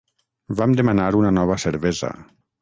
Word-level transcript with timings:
Vam 0.61 0.73
demanar 0.79 1.09
una 1.19 1.33
nova 1.39 1.59
cervesa. 1.65 2.11